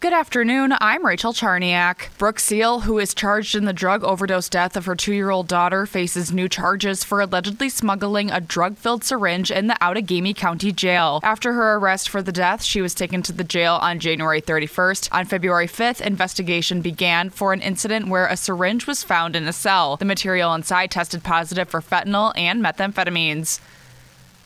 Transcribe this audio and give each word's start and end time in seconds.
Good 0.00 0.12
afternoon. 0.12 0.74
I'm 0.80 1.04
Rachel 1.04 1.32
Charniak. 1.32 2.16
Brooke 2.18 2.38
Seal, 2.38 2.82
who 2.82 3.00
is 3.00 3.12
charged 3.12 3.56
in 3.56 3.64
the 3.64 3.72
drug 3.72 4.04
overdose 4.04 4.48
death 4.48 4.76
of 4.76 4.84
her 4.84 4.94
two 4.94 5.12
year 5.12 5.30
old 5.30 5.48
daughter, 5.48 5.86
faces 5.86 6.30
new 6.30 6.48
charges 6.48 7.02
for 7.02 7.20
allegedly 7.20 7.68
smuggling 7.68 8.30
a 8.30 8.40
drug 8.40 8.76
filled 8.76 9.02
syringe 9.02 9.50
in 9.50 9.66
the 9.66 9.76
Outagamie 9.82 10.36
County 10.36 10.70
Jail. 10.70 11.18
After 11.24 11.52
her 11.52 11.74
arrest 11.74 12.10
for 12.10 12.22
the 12.22 12.30
death, 12.30 12.62
she 12.62 12.80
was 12.80 12.94
taken 12.94 13.24
to 13.24 13.32
the 13.32 13.42
jail 13.42 13.74
on 13.82 13.98
January 13.98 14.40
31st. 14.40 15.08
On 15.10 15.24
February 15.24 15.66
5th, 15.66 16.00
investigation 16.00 16.80
began 16.80 17.28
for 17.28 17.52
an 17.52 17.60
incident 17.60 18.06
where 18.06 18.28
a 18.28 18.36
syringe 18.36 18.86
was 18.86 19.02
found 19.02 19.34
in 19.34 19.48
a 19.48 19.52
cell. 19.52 19.96
The 19.96 20.04
material 20.04 20.54
inside 20.54 20.92
tested 20.92 21.24
positive 21.24 21.68
for 21.68 21.80
fentanyl 21.80 22.32
and 22.38 22.64
methamphetamines. 22.64 23.58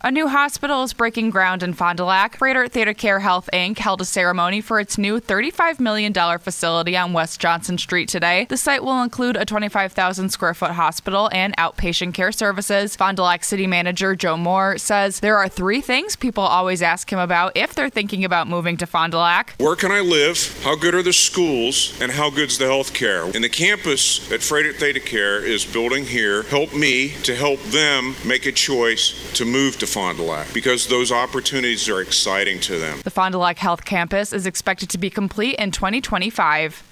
A 0.04 0.10
new 0.10 0.26
hospital 0.26 0.82
is 0.82 0.92
breaking 0.92 1.30
ground 1.30 1.62
in 1.62 1.74
Fond 1.74 1.98
du 1.98 2.04
Lac. 2.04 2.36
Froedtert 2.36 2.70
ThedaCare 2.70 3.20
Health 3.20 3.48
Inc. 3.52 3.78
held 3.78 4.00
a 4.00 4.04
ceremony 4.04 4.60
for 4.60 4.80
its 4.80 4.98
new 4.98 5.20
$35 5.20 5.78
million 5.78 6.12
facility 6.40 6.96
on 6.96 7.12
West 7.12 7.38
Johnson 7.38 7.78
Street 7.78 8.08
today. 8.08 8.46
The 8.48 8.56
site 8.56 8.82
will 8.82 9.00
include 9.00 9.36
a 9.36 9.44
25,000 9.44 10.30
square 10.30 10.54
foot 10.54 10.72
hospital 10.72 11.30
and 11.32 11.56
outpatient 11.56 12.14
care 12.14 12.32
services. 12.32 12.96
Fond 12.96 13.16
du 13.16 13.22
Lac 13.22 13.44
City 13.44 13.68
Manager 13.68 14.16
Joe 14.16 14.36
Moore 14.36 14.76
says 14.76 15.20
there 15.20 15.36
are 15.36 15.48
three 15.48 15.80
things 15.80 16.16
people 16.16 16.42
always 16.42 16.82
ask 16.82 17.12
him 17.12 17.20
about 17.20 17.56
if 17.56 17.72
they're 17.72 17.88
thinking 17.88 18.24
about 18.24 18.48
moving 18.48 18.76
to 18.78 18.86
Fond 18.86 19.12
du 19.12 19.18
Lac. 19.18 19.54
Where 19.58 19.76
can 19.76 19.92
I 19.92 20.00
live? 20.00 20.60
How 20.64 20.74
good 20.74 20.96
are 20.96 21.04
the 21.04 21.12
schools? 21.12 21.96
And 22.00 22.10
how 22.10 22.28
good's 22.28 22.58
the 22.58 22.66
health 22.66 22.92
care? 22.92 23.26
And 23.26 23.44
the 23.44 23.48
campus 23.48 24.32
at 24.32 24.40
Froedtert 24.40 24.80
ThedaCare 24.80 25.44
is 25.44 25.64
building 25.64 26.06
here. 26.06 26.42
Help 26.42 26.74
me 26.74 27.10
to 27.22 27.36
help 27.36 27.60
them 27.66 28.16
make 28.26 28.46
a 28.46 28.52
choice 28.52 29.32
to 29.34 29.44
move 29.44 29.78
to 29.78 29.91
Fond 29.92 30.16
du 30.16 30.24
Lac 30.24 30.52
because 30.54 30.86
those 30.86 31.12
opportunities 31.12 31.86
are 31.88 32.00
exciting 32.00 32.58
to 32.60 32.78
them. 32.78 33.00
The 33.04 33.10
Fond 33.10 33.32
du 33.32 33.38
Lac 33.38 33.58
Health 33.58 33.84
Campus 33.84 34.32
is 34.32 34.46
expected 34.46 34.88
to 34.90 34.98
be 34.98 35.10
complete 35.10 35.56
in 35.56 35.70
2025. 35.70 36.82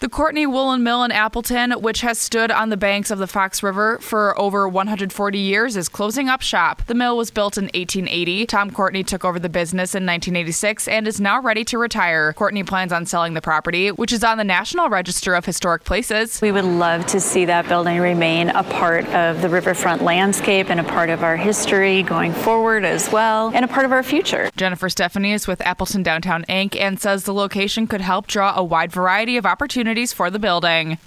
The 0.00 0.08
Courtney 0.10 0.44
Woolen 0.44 0.82
Mill 0.82 1.02
in 1.04 1.12
Appleton, 1.12 1.72
which 1.80 2.02
has 2.02 2.18
stood 2.18 2.50
on 2.50 2.68
the 2.68 2.76
banks 2.76 3.10
of 3.10 3.18
the 3.18 3.26
Fox 3.26 3.62
River 3.62 3.98
for 4.00 4.38
over 4.38 4.68
140 4.68 5.38
years, 5.38 5.76
is 5.76 5.88
closing 5.88 6.28
up 6.28 6.42
shop. 6.42 6.84
The 6.86 6.94
mill 6.94 7.16
was 7.16 7.30
built 7.30 7.56
in 7.56 7.64
1880. 7.66 8.44
Tom 8.46 8.70
Courtney 8.70 9.02
took 9.02 9.24
over 9.24 9.38
the 9.38 9.48
business 9.48 9.94
in 9.94 10.04
1986 10.04 10.88
and 10.88 11.08
is 11.08 11.20
now 11.20 11.40
ready 11.40 11.64
to 11.66 11.78
retire. 11.78 12.34
Courtney 12.34 12.64
plans 12.64 12.92
on 12.92 13.06
selling 13.06 13.34
the 13.34 13.40
property, 13.40 13.92
which 13.92 14.12
is 14.12 14.24
on 14.24 14.36
the 14.36 14.44
National 14.44 14.90
Register 14.90 15.34
of 15.34 15.46
Historic 15.46 15.84
Places. 15.84 16.40
We 16.42 16.52
would 16.52 16.64
love 16.64 17.06
to 17.06 17.20
see 17.20 17.44
that 17.46 17.66
building 17.68 18.00
remain 18.00 18.50
a 18.50 18.64
part 18.64 19.06
of 19.10 19.40
the 19.42 19.48
riverfront 19.48 20.02
landscape 20.02 20.70
and 20.70 20.80
a 20.80 20.84
part 20.84 21.08
of 21.08 21.22
our 21.22 21.36
history 21.36 22.02
going 22.02 22.32
forward 22.32 22.84
as 22.84 23.10
well, 23.10 23.52
and 23.54 23.64
a 23.64 23.68
part 23.68 23.86
of 23.86 23.92
our 23.92 24.02
future. 24.02 24.50
Jennifer 24.56 24.88
Stephany 24.88 25.32
is 25.32 25.46
with 25.46 25.62
Appleton 25.62 26.02
Downtown 26.02 26.44
Inc. 26.48 26.78
and 26.78 27.00
says 27.00 27.24
the 27.24 27.32
location 27.32 27.86
could 27.86 28.02
help 28.02 28.26
draw 28.26 28.54
a 28.54 28.62
wide 28.62 28.92
variety 28.92 29.36
of 29.38 29.46
opportunities 29.46 29.83
for 30.14 30.30
the 30.30 30.38
building. 30.38 30.98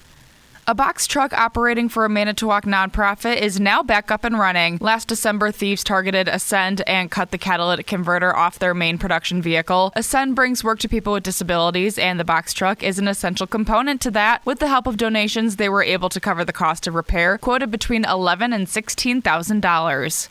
A 0.69 0.75
box 0.75 1.07
truck 1.07 1.31
operating 1.31 1.87
for 1.87 2.03
a 2.03 2.09
Manitowoc 2.09 2.65
nonprofit 2.65 3.37
is 3.37 3.57
now 3.57 3.81
back 3.81 4.11
up 4.11 4.25
and 4.25 4.37
running. 4.37 4.77
Last 4.81 5.07
December, 5.07 5.49
thieves 5.49 5.83
targeted 5.83 6.27
Ascend 6.27 6.81
and 6.85 7.09
cut 7.09 7.31
the 7.31 7.37
catalytic 7.37 7.87
converter 7.87 8.35
off 8.35 8.59
their 8.59 8.73
main 8.73 8.97
production 8.97 9.41
vehicle. 9.41 9.93
Ascend 9.95 10.35
brings 10.35 10.65
work 10.65 10.79
to 10.79 10.89
people 10.89 11.13
with 11.13 11.23
disabilities, 11.23 11.97
and 11.97 12.19
the 12.19 12.25
box 12.25 12.53
truck 12.53 12.83
is 12.83 12.99
an 12.99 13.07
essential 13.07 13.47
component 13.47 14.01
to 14.01 14.11
that. 14.11 14.45
With 14.45 14.59
the 14.59 14.67
help 14.67 14.87
of 14.87 14.97
donations, 14.97 15.55
they 15.55 15.69
were 15.69 15.83
able 15.83 16.09
to 16.09 16.19
cover 16.19 16.43
the 16.43 16.53
cost 16.53 16.85
of 16.85 16.95
repair, 16.95 17.37
quoted 17.37 17.71
between 17.71 18.03
11 18.03 18.51
and 18.51 18.67
sixteen 18.67 19.21
thousand 19.21 19.61
dollars. 19.61 20.27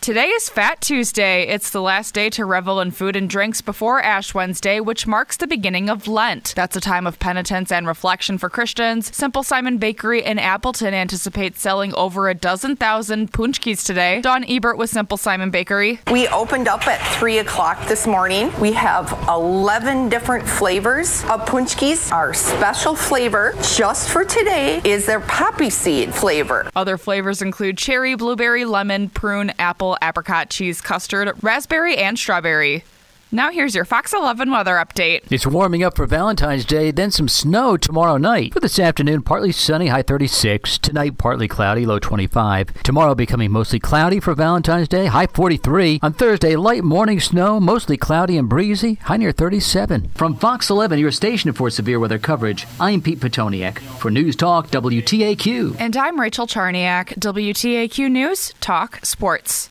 Today 0.00 0.28
is 0.28 0.48
Fat 0.48 0.80
Tuesday. 0.80 1.42
It's 1.48 1.68
the 1.68 1.82
last 1.82 2.14
day 2.14 2.30
to 2.30 2.46
revel 2.46 2.80
in 2.80 2.92
food 2.92 3.14
and 3.14 3.28
drinks 3.28 3.60
before 3.60 4.00
Ash 4.00 4.32
Wednesday, 4.32 4.80
which 4.80 5.06
marks 5.06 5.36
the 5.36 5.46
beginning 5.46 5.90
of 5.90 6.08
Lent. 6.08 6.54
That's 6.56 6.76
a 6.76 6.80
time 6.80 7.06
of 7.06 7.18
penitence 7.18 7.70
and 7.70 7.86
reflection 7.86 8.38
for 8.38 8.48
Christians. 8.48 9.14
Simple 9.14 9.42
Simon 9.42 9.76
Bakery 9.76 10.24
in 10.24 10.38
Appleton 10.38 10.94
anticipates 10.94 11.60
selling 11.60 11.92
over 11.94 12.30
a 12.30 12.34
dozen 12.34 12.74
thousand 12.76 13.32
paczkis 13.32 13.84
today. 13.84 14.22
Don 14.22 14.48
Ebert 14.48 14.78
with 14.78 14.88
Simple 14.88 15.18
Simon 15.18 15.50
Bakery. 15.50 16.00
We 16.10 16.26
opened 16.28 16.68
up 16.68 16.86
at 16.86 17.00
3 17.18 17.38
o'clock 17.38 17.86
this 17.86 18.06
morning. 18.06 18.50
We 18.58 18.72
have 18.72 19.12
11 19.28 20.08
different 20.08 20.48
flavors 20.48 21.22
of 21.24 21.44
paczkis. 21.44 22.12
Our 22.12 22.32
special 22.32 22.94
flavor 22.94 23.52
just 23.74 24.08
for 24.08 24.24
today 24.24 24.80
is 24.84 25.04
their 25.04 25.20
poppy 25.20 25.68
seed 25.68 26.14
flavor. 26.14 26.70
Other 26.74 26.96
flavors 26.96 27.42
include 27.42 27.76
cherry, 27.76 28.14
blueberry, 28.14 28.64
lemon, 28.64 29.10
prune, 29.10 29.52
apple, 29.94 30.08
apricot, 30.08 30.50
cheese, 30.50 30.80
custard, 30.80 31.32
raspberry, 31.42 31.96
and 31.96 32.18
strawberry. 32.18 32.84
Now 33.30 33.50
here's 33.50 33.74
your 33.74 33.84
Fox 33.84 34.14
11 34.14 34.50
weather 34.50 34.76
update. 34.76 35.30
It's 35.30 35.46
warming 35.46 35.82
up 35.82 35.96
for 35.96 36.06
Valentine's 36.06 36.64
Day, 36.64 36.90
then 36.90 37.10
some 37.10 37.28
snow 37.28 37.76
tomorrow 37.76 38.16
night. 38.16 38.54
For 38.54 38.60
this 38.60 38.78
afternoon, 38.78 39.20
partly 39.20 39.52
sunny, 39.52 39.88
high 39.88 40.00
36. 40.00 40.78
Tonight, 40.78 41.18
partly 41.18 41.46
cloudy, 41.46 41.84
low 41.84 41.98
25. 41.98 42.82
Tomorrow, 42.82 43.14
becoming 43.14 43.50
mostly 43.50 43.78
cloudy 43.78 44.18
for 44.18 44.34
Valentine's 44.34 44.88
Day, 44.88 45.06
high 45.06 45.26
43. 45.26 46.00
On 46.02 46.14
Thursday, 46.14 46.56
light 46.56 46.82
morning 46.82 47.20
snow, 47.20 47.60
mostly 47.60 47.98
cloudy 47.98 48.38
and 48.38 48.48
breezy, 48.48 48.94
high 48.94 49.18
near 49.18 49.32
37. 49.32 50.08
From 50.14 50.34
Fox 50.34 50.70
11, 50.70 50.98
your 50.98 51.12
station 51.12 51.52
for 51.52 51.68
severe 51.68 52.00
weather 52.00 52.18
coverage, 52.18 52.66
I'm 52.80 53.02
Pete 53.02 53.20
Petoniak 53.20 53.78
for 53.78 54.10
News 54.10 54.36
Talk 54.36 54.68
WTAQ. 54.68 55.76
And 55.78 55.98
I'm 55.98 56.18
Rachel 56.18 56.46
Charniak, 56.46 57.08
WTAQ 57.18 58.10
News 58.10 58.54
Talk 58.60 59.04
Sports. 59.04 59.66